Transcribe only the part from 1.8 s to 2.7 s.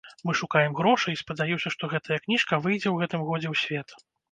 гэтая кніжка